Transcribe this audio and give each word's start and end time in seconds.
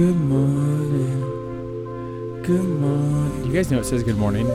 Good 0.00 0.16
morning. 0.16 1.20
Good 2.42 2.64
morning. 2.64 3.44
You 3.44 3.52
guys 3.52 3.70
know 3.70 3.80
it 3.80 3.84
says 3.84 4.02
good 4.02 4.16
morning. 4.16 4.46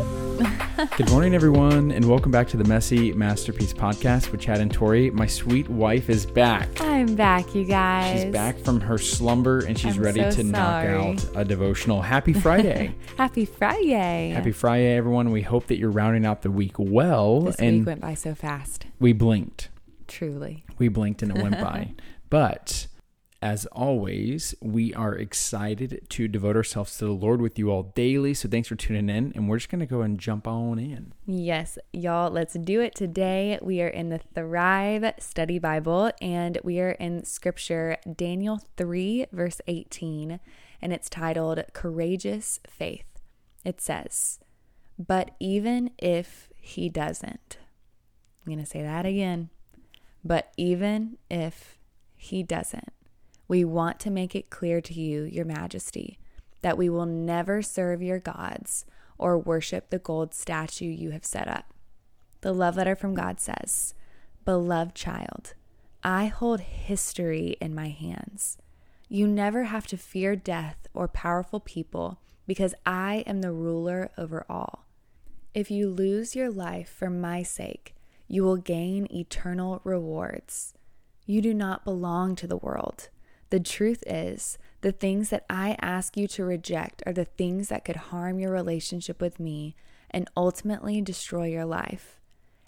good 0.98 1.12
morning, 1.12 1.36
everyone, 1.36 1.92
and 1.92 2.04
welcome 2.10 2.32
back 2.32 2.48
to 2.48 2.58
the 2.58 2.64
Messy 2.64 3.14
Masterpiece 3.14 3.72
Podcast 3.72 4.32
with 4.32 4.42
Chad 4.42 4.60
and 4.60 4.74
Tori. 4.74 5.12
My 5.12 5.28
sweet 5.28 5.70
wife 5.70 6.10
is 6.10 6.26
back. 6.26 6.68
I'm 6.82 7.14
back, 7.14 7.54
you 7.54 7.64
guys. 7.64 8.24
She's 8.24 8.32
back 8.34 8.58
from 8.58 8.82
her 8.82 8.98
slumber 8.98 9.60
and 9.60 9.78
she's 9.78 9.98
I'm 9.98 10.04
ready 10.04 10.22
so 10.22 10.32
to 10.32 10.44
knock 10.46 10.86
out 10.88 11.24
a 11.36 11.46
devotional. 11.46 12.02
Happy 12.02 12.34
Friday. 12.34 12.96
Happy 13.20 13.46
Friday. 13.46 14.32
Happy 14.32 14.52
Friday, 14.52 14.98
everyone. 14.98 15.30
We 15.30 15.44
hope 15.44 15.68
that 15.68 15.78
you're 15.78 15.92
rounding 15.92 16.26
out 16.26 16.42
the 16.42 16.50
week 16.50 16.74
well. 16.80 17.42
This 17.42 17.58
and 17.58 17.82
week 17.82 17.86
went 17.86 18.02
by 18.02 18.16
so 18.16 18.34
fast. 18.34 18.88
we 19.00 19.14
blinked. 19.14 19.70
Truly. 20.08 20.66
We 20.80 20.88
blinked 20.88 21.22
and 21.22 21.38
it 21.38 21.44
went 21.44 21.62
by. 21.62 21.94
But 22.32 22.88
as 23.46 23.68
always, 23.68 24.56
we 24.60 24.92
are 24.96 25.14
excited 25.14 26.08
to 26.10 26.28
devote 26.28 26.56
ourselves 26.56 26.98
to 26.98 27.06
the 27.06 27.12
Lord 27.12 27.40
with 27.44 27.60
you 27.60 27.70
all 27.70 27.84
daily. 27.84 28.34
So 28.34 28.50
thanks 28.50 28.68
for 28.68 28.76
tuning 28.76 29.08
in. 29.08 29.34
And 29.36 29.48
we're 29.48 29.60
just 29.60 29.70
going 29.70 29.82
to 29.82 29.86
go 29.86 30.02
and 30.02 30.20
jump 30.20 30.48
on 30.48 30.80
in. 30.80 31.14
Yes, 31.28 31.78
y'all, 31.94 32.32
let's 32.32 32.56
do 32.56 32.82
it 32.82 32.96
today. 32.96 33.60
We 33.62 33.84
are 33.84 33.88
in 33.88 34.10
the 34.10 34.18
Thrive 34.18 35.14
Study 35.20 35.60
Bible 35.60 36.10
and 36.20 36.58
we 36.64 36.80
are 36.80 36.94
in 36.94 37.24
scripture 37.24 37.98
Daniel 38.16 38.62
3, 38.78 39.28
verse 39.32 39.62
18, 39.68 40.40
and 40.82 40.92
it's 40.92 41.08
titled 41.08 41.64
Courageous 41.74 42.60
Faith. 42.68 43.06
It 43.64 43.80
says, 43.80 44.40
But 44.98 45.36
even 45.40 45.92
if 46.00 46.50
he 46.58 46.90
doesn't, 46.90 47.60
I'm 48.44 48.54
going 48.54 48.66
to 48.66 48.66
say 48.66 48.82
that 48.82 49.06
again. 49.06 49.52
But 50.24 50.52
even 50.58 51.20
if 51.30 51.78
he 52.16 52.42
doesn't, 52.42 52.95
we 53.48 53.64
want 53.64 54.00
to 54.02 54.12
make 54.12 54.36
it 54.36 54.50
clear 54.50 54.82
to 54.82 54.94
you, 54.94 55.24
Your 55.24 55.46
Majesty, 55.46 56.18
that 56.62 56.78
we 56.78 56.90
will 56.90 57.06
never 57.06 57.62
serve 57.62 58.02
your 58.02 58.20
gods 58.20 58.86
or 59.18 59.38
worship 59.38 59.90
the 59.90 60.00
gold 60.00 60.34
statue 60.34 60.86
you 60.86 61.12
have 61.12 61.26
set 61.26 61.48
up. 61.48 61.74
The 62.42 62.54
love 62.54 62.78
letter 62.78 62.96
from 62.96 63.14
God 63.14 63.40
says, 63.40 63.94
Beloved 64.46 64.96
child, 64.96 65.54
I 66.04 66.26
hold 66.28 66.60
history 66.60 67.58
in 67.60 67.74
my 67.74 67.90
hands. 67.90 68.58
You 69.08 69.28
never 69.28 69.66
have 69.66 69.88
to 69.88 69.98
fear 69.98 70.36
death 70.36 70.88
or 70.94 71.08
powerful 71.08 71.60
people 71.60 72.20
because 72.48 72.76
I 72.86 73.24
am 73.28 73.42
the 73.42 73.52
ruler 73.52 74.12
over 74.18 74.46
all. 74.50 74.86
If 75.54 75.72
you 75.72 75.90
lose 75.90 76.36
your 76.36 76.52
life 76.52 76.90
for 76.90 77.10
my 77.10 77.44
sake, 77.44 77.96
you 78.28 78.44
will 78.44 78.58
gain 78.58 79.08
eternal 79.12 79.82
rewards. 79.84 80.74
You 81.26 81.42
do 81.42 81.54
not 81.54 81.86
belong 81.86 82.36
to 82.36 82.48
the 82.48 82.58
world. 82.58 83.10
The 83.50 83.60
truth 83.60 84.04
is, 84.08 84.58
the 84.82 84.92
things 84.92 85.30
that 85.30 85.46
I 85.50 85.78
ask 85.82 86.18
you 86.18 86.28
to 86.30 86.46
reject 86.46 87.04
are 87.06 87.14
the 87.14 87.26
things 87.26 87.70
that 87.70 87.86
could 87.86 87.96
harm 87.96 88.40
your 88.40 88.52
relationship 88.52 89.22
with 89.22 89.40
me 89.40 89.76
and 90.10 90.30
ultimately 90.36 91.02
destroy 91.02 91.48
your 91.48 91.66
life. 91.66 92.20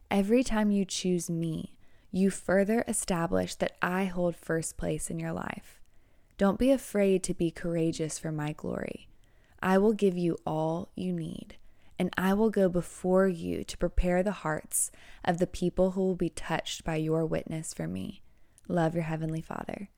Every 0.10 0.44
time 0.44 0.72
you 0.72 0.86
choose 0.86 1.30
me, 1.30 1.76
you 2.12 2.30
further 2.30 2.84
establish 2.88 3.56
that 3.56 3.76
I 3.82 4.06
hold 4.06 4.36
first 4.36 4.78
place 4.78 5.10
in 5.10 5.20
your 5.20 5.34
life. 5.34 5.82
Don't 6.38 6.60
be 6.60 6.72
afraid 6.72 7.24
to 7.24 7.34
be 7.34 7.52
courageous 7.52 8.20
for 8.20 8.32
my 8.32 8.54
glory. 8.54 9.10
I 9.62 9.78
will 9.78 9.94
give 9.94 10.18
you 10.18 10.38
all 10.46 10.90
you 10.96 11.12
need, 11.12 11.58
and 11.98 12.14
I 12.18 12.34
will 12.34 12.52
go 12.52 12.70
before 12.70 13.28
you 13.28 13.64
to 13.64 13.78
prepare 13.78 14.22
the 14.22 14.32
hearts 14.32 14.92
of 15.26 15.40
the 15.40 15.48
people 15.48 15.92
who 15.92 16.02
will 16.02 16.16
be 16.16 16.30
touched 16.30 16.84
by 16.84 16.96
your 16.98 17.26
witness 17.26 17.74
for 17.74 17.88
me. 17.88 18.22
Love 18.68 18.94
your 18.94 19.04
Heavenly 19.04 19.42
Father. 19.42 19.90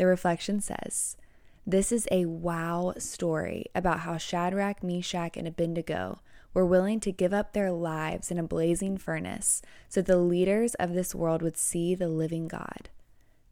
The 0.00 0.06
reflection 0.06 0.62
says, 0.62 1.18
This 1.66 1.92
is 1.92 2.08
a 2.10 2.24
wow 2.24 2.94
story 2.96 3.66
about 3.74 4.00
how 4.00 4.16
Shadrach, 4.16 4.82
Meshach, 4.82 5.36
and 5.36 5.46
Abednego 5.46 6.22
were 6.54 6.64
willing 6.64 7.00
to 7.00 7.12
give 7.12 7.34
up 7.34 7.52
their 7.52 7.70
lives 7.70 8.30
in 8.30 8.38
a 8.38 8.42
blazing 8.42 8.96
furnace 8.96 9.60
so 9.90 10.00
the 10.00 10.16
leaders 10.16 10.74
of 10.76 10.94
this 10.94 11.14
world 11.14 11.42
would 11.42 11.58
see 11.58 11.94
the 11.94 12.08
living 12.08 12.48
God. 12.48 12.88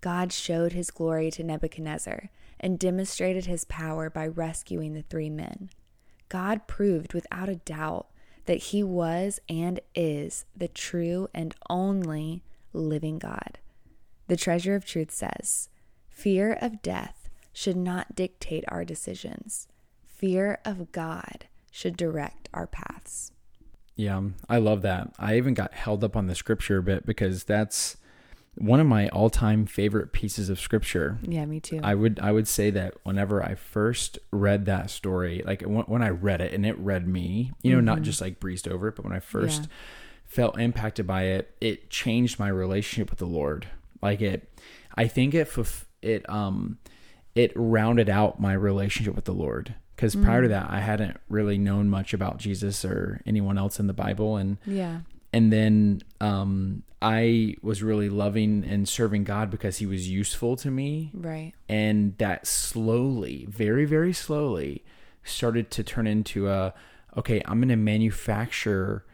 God 0.00 0.32
showed 0.32 0.72
his 0.72 0.90
glory 0.90 1.30
to 1.32 1.44
Nebuchadnezzar 1.44 2.30
and 2.58 2.78
demonstrated 2.78 3.44
his 3.44 3.66
power 3.66 4.08
by 4.08 4.26
rescuing 4.26 4.94
the 4.94 5.02
three 5.02 5.28
men. 5.28 5.68
God 6.30 6.66
proved 6.66 7.12
without 7.12 7.50
a 7.50 7.56
doubt 7.56 8.06
that 8.46 8.56
he 8.56 8.82
was 8.82 9.38
and 9.50 9.80
is 9.94 10.46
the 10.56 10.68
true 10.68 11.28
and 11.34 11.54
only 11.68 12.42
living 12.72 13.18
God. 13.18 13.58
The 14.28 14.36
treasure 14.38 14.74
of 14.74 14.86
truth 14.86 15.10
says, 15.10 15.68
Fear 16.18 16.58
of 16.60 16.82
death 16.82 17.28
should 17.52 17.76
not 17.76 18.16
dictate 18.16 18.64
our 18.66 18.84
decisions. 18.84 19.68
Fear 20.04 20.58
of 20.64 20.90
God 20.90 21.46
should 21.70 21.96
direct 21.96 22.48
our 22.52 22.66
paths. 22.66 23.30
Yeah, 23.94 24.20
I 24.48 24.58
love 24.58 24.82
that. 24.82 25.12
I 25.16 25.36
even 25.36 25.54
got 25.54 25.74
held 25.74 26.02
up 26.02 26.16
on 26.16 26.26
the 26.26 26.34
scripture 26.34 26.78
a 26.78 26.82
bit 26.82 27.06
because 27.06 27.44
that's 27.44 27.98
one 28.56 28.80
of 28.80 28.86
my 28.88 29.08
all-time 29.10 29.64
favorite 29.64 30.12
pieces 30.12 30.48
of 30.50 30.58
scripture. 30.58 31.18
Yeah, 31.22 31.46
me 31.46 31.60
too. 31.60 31.78
I 31.84 31.94
would 31.94 32.18
I 32.18 32.32
would 32.32 32.48
say 32.48 32.70
that 32.70 32.94
whenever 33.04 33.40
I 33.40 33.54
first 33.54 34.18
read 34.32 34.64
that 34.64 34.90
story, 34.90 35.44
like 35.46 35.62
when, 35.62 35.84
when 35.84 36.02
I 36.02 36.08
read 36.08 36.40
it 36.40 36.52
and 36.52 36.66
it 36.66 36.76
read 36.80 37.06
me, 37.06 37.52
you 37.62 37.72
know, 37.72 37.80
not 37.80 37.98
mm-hmm. 37.98 38.04
just 38.04 38.20
like 38.20 38.40
breezed 38.40 38.66
over 38.66 38.88
it, 38.88 38.96
but 38.96 39.04
when 39.04 39.14
I 39.14 39.20
first 39.20 39.62
Yeah. 39.62 39.68
felt 40.26 40.58
impacted 40.58 41.06
by 41.06 41.26
it, 41.26 41.54
it 41.60 41.90
changed 41.90 42.40
my 42.40 42.48
relationship 42.48 43.08
with 43.08 43.20
the 43.20 43.26
Lord. 43.26 43.68
Like 44.02 44.20
it, 44.20 44.52
I 44.96 45.06
think 45.06 45.32
it 45.32 45.48
fulf- 45.48 45.84
it 46.02 46.28
um 46.28 46.78
it 47.34 47.52
rounded 47.54 48.08
out 48.08 48.40
my 48.40 48.52
relationship 48.52 49.14
with 49.14 49.24
the 49.24 49.32
Lord 49.32 49.74
because 49.94 50.14
prior 50.16 50.42
to 50.42 50.48
that 50.48 50.70
I 50.70 50.80
hadn't 50.80 51.16
really 51.28 51.58
known 51.58 51.88
much 51.88 52.12
about 52.14 52.38
Jesus 52.38 52.84
or 52.84 53.20
anyone 53.26 53.58
else 53.58 53.78
in 53.80 53.86
the 53.86 53.92
Bible 53.92 54.36
and 54.36 54.58
yeah. 54.66 55.00
and 55.32 55.52
then 55.52 56.02
um, 56.20 56.82
I 57.02 57.54
was 57.62 57.82
really 57.82 58.08
loving 58.08 58.64
and 58.64 58.88
serving 58.88 59.24
God 59.24 59.50
because 59.50 59.78
He 59.78 59.86
was 59.86 60.08
useful 60.08 60.56
to 60.56 60.70
me, 60.70 61.10
Right. 61.14 61.52
and 61.68 62.16
that 62.18 62.46
slowly, 62.46 63.46
very 63.48 63.84
very 63.84 64.12
slowly, 64.12 64.84
started 65.22 65.70
to 65.72 65.84
turn 65.84 66.06
into 66.06 66.48
a 66.48 66.74
okay. 67.16 67.40
I'm 67.44 67.58
going 67.60 67.68
to 67.68 67.76
manufacture 67.76 69.04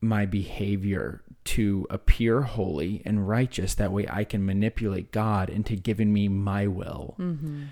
my 0.00 0.26
behavior 0.26 1.22
to 1.44 1.86
appear 1.90 2.42
holy 2.42 3.02
and 3.04 3.28
righteous. 3.28 3.74
That 3.74 3.92
way, 3.92 4.06
I 4.08 4.24
can 4.24 4.44
manipulate 4.44 5.12
God 5.12 5.50
into 5.50 5.76
giving 5.76 6.12
me 6.12 6.28
my 6.28 6.66
will. 6.66 7.16
Mm-hmm. 7.18 7.64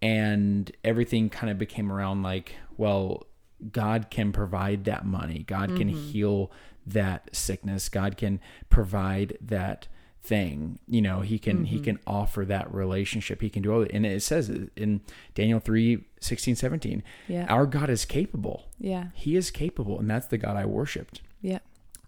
And 0.00 0.72
everything 0.84 1.28
kind 1.28 1.50
of 1.50 1.58
became 1.58 1.90
around 1.90 2.22
like 2.22 2.54
well 2.76 3.26
god 3.72 4.06
can 4.10 4.32
provide 4.32 4.84
that 4.84 5.04
money. 5.04 5.40
God 5.40 5.76
can 5.76 5.88
mm-hmm. 5.88 5.98
heal 5.98 6.52
that 6.86 7.28
sickness. 7.34 7.88
God 7.88 8.16
can 8.16 8.40
provide 8.70 9.36
that 9.40 9.88
thing. 10.22 10.78
You 10.86 11.02
know 11.02 11.20
he 11.20 11.38
can 11.40 11.64
he 11.64 11.76
mm-hmm. 11.76 11.84
can 11.84 11.98
offer 12.06 12.44
that 12.44 12.72
relationship. 12.72 13.40
He 13.40 13.50
can 13.50 13.62
do 13.62 13.72
all 13.72 13.80
that. 13.80 13.90
And 13.92 14.06
it 14.06 14.22
says 14.22 14.48
in 14.76 15.00
daniel 15.34 15.58
3 15.58 16.04
16 16.20 16.54
17 16.54 17.02
Yeah. 17.26 17.46
our 17.48 17.66
god 17.66 17.90
is 17.90 18.04
capable. 18.04 18.66
Yeah. 18.78 19.06
he 19.14 19.34
is 19.34 19.50
capable 19.50 19.98
and 19.98 20.08
that's 20.08 20.26
the 20.28 20.38
god 20.38 20.56
i 20.56 20.64
worshiped 20.64 21.20
Yeah. 21.40 21.58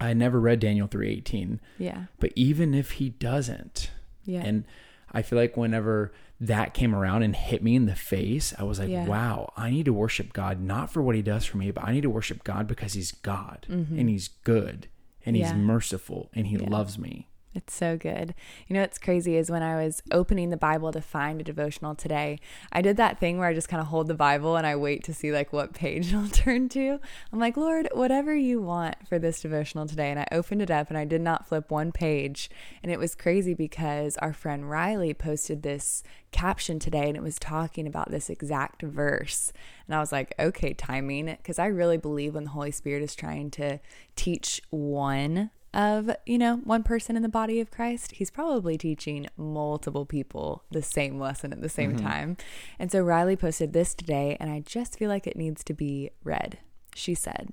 i 0.00 0.12
never 0.14 0.40
read 0.40 0.60
daniel 0.60 0.88
3:18. 0.88 1.60
Yeah. 1.78 2.04
but 2.18 2.32
even 2.36 2.74
if 2.74 2.92
he 2.92 3.10
doesn't 3.10 3.90
Yeah. 4.24 4.42
and 4.44 4.64
I 5.12 5.22
feel 5.22 5.38
like 5.38 5.56
whenever 5.56 6.12
that 6.40 6.72
came 6.72 6.94
around 6.94 7.24
and 7.24 7.34
hit 7.34 7.62
me 7.64 7.74
in 7.74 7.86
the 7.86 7.96
face, 7.96 8.54
I 8.58 8.62
was 8.62 8.78
like, 8.78 8.88
Yeah. 8.88 9.06
wow, 9.06 9.52
I 9.56 9.70
need 9.70 9.86
to 9.86 9.92
worship 9.92 10.32
God 10.32 10.60
not 10.60 10.92
for 10.92 11.02
what 11.02 11.16
he 11.16 11.20
does 11.22 11.44
for 11.44 11.56
me, 11.58 11.70
but 11.72 11.82
I 11.84 11.92
need 11.92 12.02
to 12.02 12.10
worship 12.10 12.44
God 12.44 12.66
because 12.68 12.92
he's 12.92 13.10
God 13.12 13.66
and 13.68 14.08
he's 14.08 14.28
good 14.28 14.86
and 15.26 15.34
he's 15.36 15.48
Mm-hmm. 15.48 15.64
Merciful 15.64 16.30
and 16.32 16.46
he 16.46 16.56
loves 16.58 16.96
me. 16.96 17.26
It's 17.52 17.74
so 17.74 17.96
good. 17.96 18.32
You 18.68 18.74
know 18.74 18.82
what's 18.82 18.98
crazy 18.98 19.34
is 19.34 19.50
when 19.50 19.62
I 19.64 19.82
was 19.84 20.04
opening 20.12 20.50
the 20.50 20.56
Bible 20.56 20.92
to 20.92 21.00
find 21.00 21.40
a 21.40 21.44
devotional 21.44 21.96
today, 21.96 22.38
I 22.70 22.80
did 22.80 22.96
that 22.98 23.18
thing 23.18 23.38
where 23.38 23.48
I 23.48 23.54
just 23.54 23.68
kind 23.68 23.80
of 23.80 23.88
hold 23.88 24.06
the 24.06 24.14
Bible 24.14 24.54
and 24.54 24.64
I 24.64 24.76
wait 24.76 25.02
to 25.04 25.14
see 25.14 25.32
like 25.32 25.52
what 25.52 25.74
page 25.74 26.08
it'll 26.12 26.28
turn 26.28 26.68
to. 26.70 27.00
I'm 27.32 27.40
like, 27.40 27.56
Lord, 27.56 27.88
whatever 27.92 28.36
you 28.36 28.62
want 28.62 29.08
for 29.08 29.18
this 29.18 29.40
devotional 29.40 29.88
today. 29.88 30.10
And 30.10 30.20
I 30.20 30.28
opened 30.30 30.62
it 30.62 30.70
up 30.70 30.90
and 30.90 30.98
I 30.98 31.04
did 31.04 31.22
not 31.22 31.48
flip 31.48 31.72
one 31.72 31.90
page. 31.90 32.50
And 32.84 32.92
it 32.92 33.00
was 33.00 33.16
crazy 33.16 33.54
because 33.54 34.16
our 34.18 34.32
friend 34.32 34.70
Riley 34.70 35.12
posted 35.12 35.64
this 35.64 36.04
caption 36.30 36.78
today 36.78 37.08
and 37.08 37.16
it 37.16 37.22
was 37.22 37.40
talking 37.40 37.88
about 37.88 38.12
this 38.12 38.30
exact 38.30 38.82
verse. 38.82 39.52
And 39.88 39.96
I 39.96 39.98
was 39.98 40.12
like, 40.12 40.34
okay, 40.38 40.72
timing. 40.72 41.26
Because 41.26 41.58
I 41.58 41.66
really 41.66 41.98
believe 41.98 42.34
when 42.34 42.44
the 42.44 42.50
Holy 42.50 42.70
Spirit 42.70 43.02
is 43.02 43.16
trying 43.16 43.50
to 43.52 43.80
teach 44.14 44.62
one 44.70 45.50
of, 45.72 46.10
you 46.26 46.38
know, 46.38 46.56
one 46.56 46.82
person 46.82 47.16
in 47.16 47.22
the 47.22 47.28
body 47.28 47.60
of 47.60 47.70
Christ, 47.70 48.12
he's 48.12 48.30
probably 48.30 48.76
teaching 48.76 49.28
multiple 49.36 50.04
people 50.04 50.64
the 50.70 50.82
same 50.82 51.18
lesson 51.18 51.52
at 51.52 51.62
the 51.62 51.68
same 51.68 51.94
mm-hmm. 51.94 52.06
time. 52.06 52.36
And 52.78 52.90
so 52.90 53.00
Riley 53.00 53.36
posted 53.36 53.72
this 53.72 53.94
today, 53.94 54.36
and 54.40 54.50
I 54.50 54.60
just 54.60 54.98
feel 54.98 55.08
like 55.08 55.26
it 55.26 55.36
needs 55.36 55.62
to 55.64 55.74
be 55.74 56.10
read. 56.24 56.58
She 56.94 57.14
said, 57.14 57.52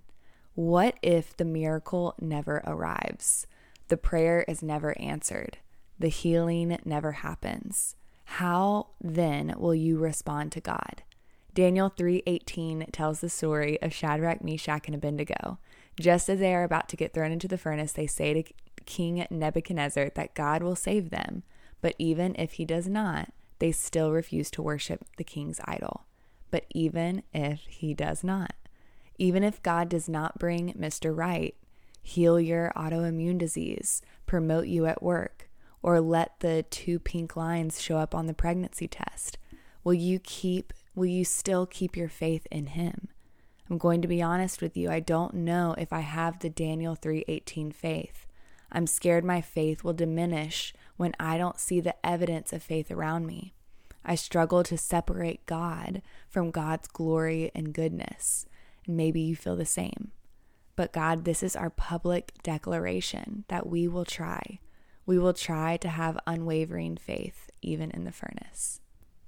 What 0.56 0.98
if 1.02 1.38
the 1.38 1.46
miracle 1.46 2.16
never 2.20 2.64
arrives? 2.66 3.46
The 3.90 3.98
prayer 3.98 4.44
is 4.48 4.64
never 4.64 5.00
answered. 5.00 5.58
The 6.00 6.10
healing 6.10 6.78
never 6.86 7.14
happens. 7.14 7.96
How 8.26 8.88
then 9.00 9.56
will 9.58 9.76
you 9.76 9.98
respond 9.98 10.52
to 10.52 10.62
God? 10.62 11.04
Daniel 11.54 11.90
3:18 11.90 12.92
tells 12.92 13.20
the 13.20 13.30
story 13.30 13.82
of 13.82 13.92
Shadrach, 13.92 14.44
Meshach, 14.44 14.86
and 14.86 14.94
Abednego. 14.94 15.58
Just 16.00 16.30
as 16.30 16.40
they 16.40 16.54
are 16.54 16.64
about 16.64 16.90
to 16.90 16.96
get 16.96 17.14
thrown 17.14 17.32
into 17.32 17.48
the 17.48 17.58
furnace, 17.58 17.92
they 17.92 18.08
say 18.08 18.34
to 18.34 18.54
King 18.86 19.26
Nebuchadnezzar 19.30 20.12
that 20.16 20.36
God 20.36 20.62
will 20.62 20.76
save 20.76 21.10
them, 21.10 21.44
but 21.82 21.96
even 21.98 22.36
if 22.38 22.54
he 22.54 22.66
does 22.66 22.88
not, 22.88 23.34
they 23.60 23.72
still 23.72 24.12
refuse 24.12 24.52
to 24.52 24.62
worship 24.62 25.04
the 25.18 25.24
king's 25.24 25.60
idol. 25.66 26.06
But 26.52 26.66
even 26.74 27.24
if 27.34 27.62
he 27.68 27.94
does 27.94 28.24
not, 28.24 28.54
even 29.18 29.44
if 29.44 29.64
God 29.64 29.90
does 29.90 30.08
not 30.08 30.40
bring 30.40 30.74
Mr. 30.74 31.16
Right, 31.16 31.56
heal 32.02 32.40
your 32.40 32.72
autoimmune 32.76 33.38
disease, 33.38 34.02
promote 34.26 34.68
you 34.68 34.86
at 34.86 35.04
work, 35.04 35.50
or 35.82 36.00
let 36.00 36.40
the 36.40 36.64
two 36.70 37.00
pink 37.00 37.36
lines 37.36 37.82
show 37.82 37.98
up 37.98 38.14
on 38.14 38.28
the 38.28 38.34
pregnancy 38.34 38.88
test, 38.88 39.38
will 39.84 39.94
you 39.94 40.20
keep 40.20 40.74
will 40.96 41.06
you 41.06 41.24
still 41.24 41.68
keep 41.68 41.96
your 41.96 42.10
faith 42.10 42.48
in 42.50 42.68
him? 42.68 43.10
I'm 43.70 43.78
going 43.78 44.02
to 44.02 44.08
be 44.08 44.22
honest 44.22 44.62
with 44.62 44.78
you, 44.78 44.90
I 44.90 45.00
don't 45.00 45.34
know 45.34 45.76
if 45.78 45.92
I 45.92 46.00
have 46.00 46.40
the 46.40 46.50
Daniel 46.50 46.96
3:18 46.96 47.74
faith. 47.74 48.26
I'm 48.72 48.88
scared 48.88 49.26
my 49.26 49.42
faith 49.42 49.84
will 49.84 49.94
diminish 49.94 50.74
when 50.96 51.14
I 51.20 51.38
don't 51.38 51.60
see 51.60 51.80
the 51.80 51.96
evidence 52.06 52.54
of 52.54 52.64
faith 52.64 52.92
around 52.92 53.26
me. 53.26 53.54
I 54.06 54.16
struggle 54.16 54.64
to 54.64 54.78
separate 54.78 55.46
God 55.46 56.02
from 56.30 56.52
God's 56.52 56.88
glory 56.88 57.52
and 57.54 57.74
goodness. 57.74 58.46
And 58.86 58.96
maybe 58.96 59.20
you 59.20 59.36
feel 59.36 59.58
the 59.58 59.66
same. 59.66 60.12
But 60.78 60.94
God, 60.94 61.26
this 61.26 61.44
is 61.44 61.56
our 61.56 61.70
public 61.70 62.32
declaration 62.44 63.44
that 63.50 63.68
we 63.68 63.88
will 63.88 64.06
try. 64.06 64.60
We 65.06 65.18
will 65.18 65.34
try 65.34 65.78
to 65.78 65.90
have 65.90 66.20
unwavering 66.26 66.98
faith 66.98 67.50
even 67.62 67.92
in 67.92 68.06
the 68.06 68.12
furnace. 68.12 68.80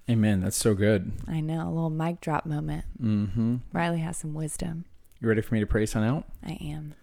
Amen. 0.09 0.39
That's 0.39 0.57
so 0.57 0.73
good. 0.73 1.11
I 1.27 1.39
know, 1.39 1.67
a 1.67 1.69
little 1.69 1.91
mic 1.91 2.19
drop 2.19 2.45
moment. 2.45 2.85
Mm-hmm. 3.00 3.57
Riley 3.71 4.00
has 4.00 4.17
some 4.17 4.33
wisdom. 4.33 4.85
You 5.19 5.27
ready 5.27 5.41
for 5.41 5.53
me 5.53 5.59
to 5.59 5.67
pray 5.67 5.85
sign 5.85 6.03
out? 6.03 6.25
I 6.44 6.53
am. 6.53 6.95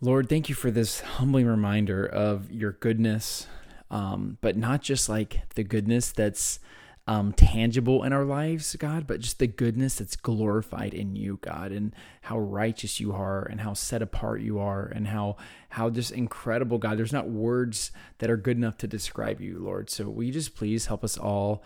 Lord, 0.00 0.28
thank 0.28 0.48
you 0.48 0.54
for 0.54 0.70
this 0.70 1.00
humbling 1.00 1.46
reminder 1.46 2.06
of 2.06 2.50
your 2.50 2.72
goodness, 2.72 3.46
um, 3.90 4.38
but 4.40 4.56
not 4.56 4.80
just 4.80 5.08
like 5.08 5.42
the 5.54 5.64
goodness 5.64 6.12
that's 6.12 6.60
um, 7.08 7.32
tangible 7.32 8.04
in 8.04 8.12
our 8.12 8.24
lives, 8.24 8.76
God, 8.76 9.06
but 9.06 9.20
just 9.20 9.38
the 9.38 9.46
goodness 9.46 9.96
that's 9.96 10.14
glorified 10.14 10.94
in 10.94 11.16
you, 11.16 11.38
God, 11.42 11.72
and 11.72 11.94
how 12.22 12.38
righteous 12.38 13.00
you 13.00 13.12
are, 13.12 13.42
and 13.42 13.60
how 13.60 13.72
set 13.74 14.02
apart 14.02 14.40
you 14.40 14.58
are, 14.60 14.86
and 14.86 15.08
how 15.08 15.36
how 15.70 15.90
just 15.90 16.12
incredible, 16.12 16.78
God. 16.78 16.98
There's 16.98 17.12
not 17.12 17.28
words 17.28 17.92
that 18.18 18.30
are 18.30 18.36
good 18.36 18.56
enough 18.56 18.78
to 18.78 18.86
describe 18.86 19.40
you, 19.40 19.58
Lord. 19.58 19.90
So 19.90 20.08
will 20.08 20.22
you 20.22 20.32
just 20.32 20.54
please 20.54 20.86
help 20.86 21.02
us 21.02 21.18
all 21.18 21.64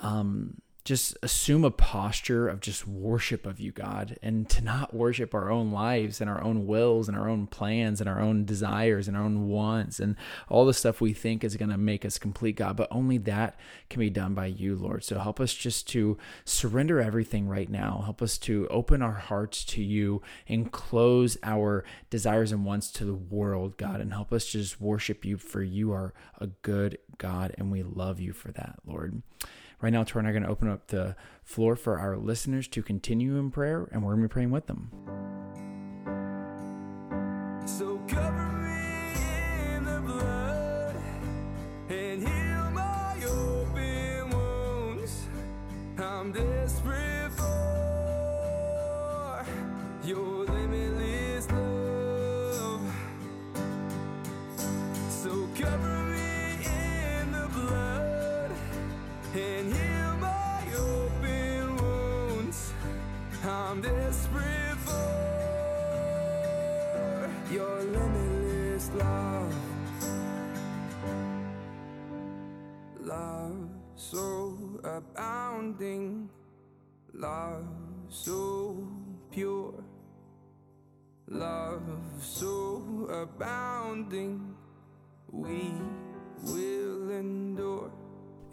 um, 0.00 0.60
just 0.84 1.16
assume 1.22 1.64
a 1.64 1.70
posture 1.70 2.48
of 2.48 2.60
just 2.60 2.86
worship 2.86 3.46
of 3.46 3.60
you, 3.60 3.70
God, 3.70 4.18
and 4.22 4.48
to 4.48 4.62
not 4.62 4.94
worship 4.94 5.34
our 5.34 5.50
own 5.50 5.70
lives 5.70 6.20
and 6.20 6.30
our 6.30 6.42
own 6.42 6.66
wills 6.66 7.06
and 7.06 7.16
our 7.16 7.28
own 7.28 7.46
plans 7.46 8.00
and 8.00 8.08
our 8.08 8.20
own 8.20 8.44
desires 8.44 9.06
and 9.06 9.16
our 9.16 9.22
own 9.22 9.48
wants 9.48 10.00
and 10.00 10.16
all 10.48 10.64
the 10.64 10.74
stuff 10.74 11.00
we 11.00 11.12
think 11.12 11.44
is 11.44 11.56
going 11.56 11.70
to 11.70 11.78
make 11.78 12.04
us 12.04 12.18
complete, 12.18 12.56
God. 12.56 12.76
But 12.76 12.88
only 12.90 13.18
that 13.18 13.58
can 13.88 14.00
be 14.00 14.10
done 14.10 14.34
by 14.34 14.46
you, 14.46 14.74
Lord. 14.74 15.04
So 15.04 15.18
help 15.18 15.38
us 15.38 15.52
just 15.52 15.86
to 15.90 16.16
surrender 16.44 17.00
everything 17.00 17.46
right 17.46 17.68
now. 17.68 18.02
Help 18.04 18.22
us 18.22 18.38
to 18.38 18.66
open 18.68 19.02
our 19.02 19.12
hearts 19.12 19.64
to 19.66 19.82
you 19.82 20.22
and 20.48 20.72
close 20.72 21.36
our 21.42 21.84
desires 22.08 22.52
and 22.52 22.64
wants 22.64 22.90
to 22.92 23.04
the 23.04 23.14
world, 23.14 23.76
God, 23.76 24.00
and 24.00 24.12
help 24.12 24.32
us 24.32 24.46
just 24.46 24.80
worship 24.80 25.24
you 25.24 25.36
for 25.36 25.62
you 25.62 25.92
are 25.92 26.14
a 26.38 26.46
good 26.46 26.98
God 27.18 27.54
and 27.58 27.70
we 27.70 27.82
love 27.82 28.18
you 28.18 28.32
for 28.32 28.50
that, 28.52 28.78
Lord. 28.86 29.22
Right 29.82 29.92
now, 29.94 30.04
Tori 30.04 30.20
and 30.20 30.26
I 30.26 30.30
are 30.30 30.32
going 30.34 30.42
to 30.42 30.50
open 30.50 30.68
up 30.68 30.88
the 30.88 31.16
floor 31.42 31.74
for 31.74 31.98
our 31.98 32.18
listeners 32.18 32.68
to 32.68 32.82
continue 32.82 33.38
in 33.38 33.50
prayer, 33.50 33.88
and 33.90 34.02
we're 34.02 34.12
going 34.12 34.22
to 34.22 34.28
be 34.28 34.32
praying 34.32 34.50
with 34.50 34.66
them. 34.66 34.90
So 37.66 37.98
cover 38.06 38.52
me 38.58 39.74
in 39.74 39.84
the 39.84 40.00
blood 40.00 40.96
and 41.88 42.20
heal 42.20 42.70
my 42.72 43.24
open 43.24 44.30
wounds. 44.30 45.28
I'm 45.96 46.32
desperate 46.32 46.99
your 67.50 67.82
limitless 67.82 68.90
love. 68.94 69.54
Love 73.00 73.68
so 73.96 74.56
abounding, 74.84 76.28
love 77.12 77.66
so 78.08 78.86
pure, 79.32 79.74
love 81.26 81.82
so 82.20 82.82
abounding, 83.10 84.54
we 85.32 85.72
will 86.44 87.10
endure. 87.10 87.90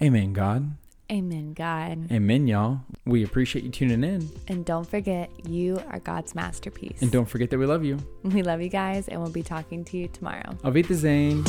Amen, 0.01 0.33
God. 0.33 0.76
Amen, 1.09 1.53
God. 1.53 2.11
Amen, 2.11 2.47
y'all. 2.47 2.81
We 3.05 3.23
appreciate 3.23 3.63
you 3.63 3.71
tuning 3.71 4.03
in. 4.03 4.29
And 4.49 4.65
don't 4.65 4.87
forget, 4.87 5.29
you 5.47 5.81
are 5.89 5.99
God's 5.99 6.35
masterpiece. 6.35 7.01
And 7.01 7.11
don't 7.11 7.25
forget 7.29 7.49
that 7.49 7.57
we 7.57 7.65
love 7.65 7.85
you. 7.85 7.97
We 8.23 8.43
love 8.43 8.61
you 8.61 8.69
guys, 8.69 9.07
and 9.07 9.21
we'll 9.21 9.31
be 9.31 9.43
talking 9.43 9.85
to 9.85 9.97
you 9.97 10.09
tomorrow. 10.09 10.57
Auf 10.65 10.73
Wiedersehen. 10.73 11.45